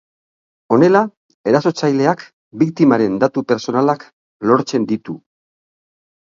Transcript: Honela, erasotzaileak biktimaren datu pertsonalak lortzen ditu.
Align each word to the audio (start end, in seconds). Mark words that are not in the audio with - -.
Honela, 0.75 1.01
erasotzaileak 1.51 2.23
biktimaren 2.63 3.19
datu 3.25 3.45
pertsonalak 3.53 4.07
lortzen 4.53 4.89
ditu. 4.95 5.19